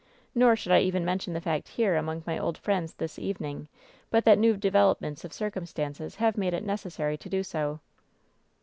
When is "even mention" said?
0.79-1.35